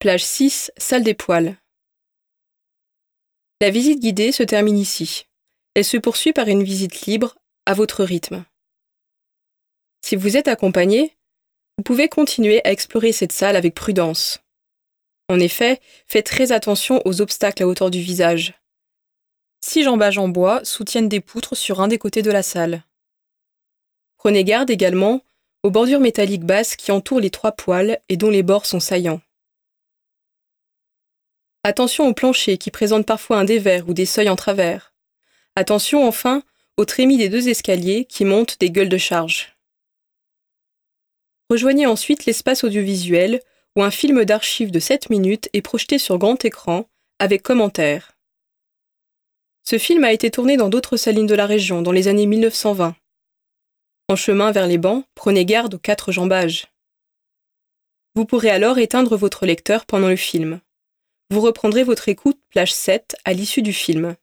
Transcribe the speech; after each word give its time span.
Plage 0.00 0.24
6, 0.24 0.70
salle 0.76 1.02
des 1.02 1.14
poils. 1.14 1.56
La 3.60 3.70
visite 3.70 3.98
guidée 3.98 4.30
se 4.30 4.44
termine 4.44 4.78
ici. 4.78 5.26
Elle 5.74 5.84
se 5.84 5.96
poursuit 5.96 6.32
par 6.32 6.46
une 6.46 6.62
visite 6.62 7.06
libre, 7.06 7.36
à 7.66 7.74
votre 7.74 8.04
rythme. 8.04 8.44
Si 10.04 10.14
vous 10.14 10.36
êtes 10.36 10.46
accompagné, 10.46 11.16
vous 11.76 11.82
pouvez 11.82 12.08
continuer 12.08 12.64
à 12.64 12.70
explorer 12.70 13.10
cette 13.10 13.32
salle 13.32 13.56
avec 13.56 13.74
prudence. 13.74 14.38
En 15.28 15.40
effet, 15.40 15.80
faites 16.06 16.26
très 16.26 16.52
attention 16.52 17.02
aux 17.04 17.20
obstacles 17.20 17.64
à 17.64 17.66
hauteur 17.66 17.90
du 17.90 18.00
visage. 18.00 18.54
Six 19.60 19.82
jambages 19.82 20.18
en 20.18 20.28
bois 20.28 20.64
soutiennent 20.64 21.08
des 21.08 21.20
poutres 21.20 21.56
sur 21.56 21.80
un 21.80 21.88
des 21.88 21.98
côtés 21.98 22.22
de 22.22 22.30
la 22.30 22.44
salle. 22.44 22.84
Prenez 24.16 24.44
garde 24.44 24.70
également 24.70 25.24
aux 25.64 25.72
bordures 25.72 25.98
métalliques 25.98 26.44
basses 26.44 26.76
qui 26.76 26.92
entourent 26.92 27.18
les 27.18 27.30
trois 27.30 27.50
poils 27.50 27.98
et 28.08 28.16
dont 28.16 28.30
les 28.30 28.44
bords 28.44 28.66
sont 28.66 28.78
saillants. 28.78 29.20
Attention 31.64 32.06
aux 32.06 32.14
planchers 32.14 32.58
qui 32.58 32.70
présentent 32.70 33.06
parfois 33.06 33.38
un 33.38 33.44
dévers 33.44 33.88
ou 33.88 33.94
des 33.94 34.06
seuils 34.06 34.28
en 34.28 34.36
travers. 34.36 34.94
Attention 35.56 36.06
enfin 36.06 36.42
aux 36.76 36.84
trémies 36.84 37.18
des 37.18 37.28
deux 37.28 37.48
escaliers 37.48 38.04
qui 38.04 38.24
montent 38.24 38.58
des 38.60 38.70
gueules 38.70 38.88
de 38.88 38.98
charge. 38.98 39.56
Rejoignez 41.50 41.86
ensuite 41.86 42.26
l'espace 42.26 42.62
audiovisuel 42.62 43.42
où 43.74 43.82
un 43.82 43.90
film 43.90 44.24
d'archives 44.24 44.70
de 44.70 44.78
7 44.78 45.10
minutes 45.10 45.48
est 45.52 45.62
projeté 45.62 45.98
sur 45.98 46.18
grand 46.18 46.44
écran 46.44 46.88
avec 47.18 47.42
commentaires. 47.42 48.12
Ce 49.64 49.78
film 49.78 50.04
a 50.04 50.12
été 50.12 50.30
tourné 50.30 50.56
dans 50.56 50.68
d'autres 50.68 50.96
salines 50.96 51.26
de 51.26 51.34
la 51.34 51.46
région 51.46 51.82
dans 51.82 51.92
les 51.92 52.08
années 52.08 52.26
1920. 52.26 52.94
En 54.08 54.16
chemin 54.16 54.52
vers 54.52 54.66
les 54.66 54.78
bancs, 54.78 55.04
prenez 55.14 55.44
garde 55.44 55.74
aux 55.74 55.78
quatre 55.78 56.12
jambages. 56.12 56.68
Vous 58.14 58.24
pourrez 58.24 58.50
alors 58.50 58.78
éteindre 58.78 59.16
votre 59.16 59.44
lecteur 59.44 59.84
pendant 59.84 60.08
le 60.08 60.16
film. 60.16 60.60
Vous 61.30 61.42
reprendrez 61.42 61.84
votre 61.84 62.08
écoute 62.08 62.40
plage 62.48 62.72
7 62.72 63.14
à 63.26 63.34
l'issue 63.34 63.60
du 63.60 63.74
film. 63.74 64.16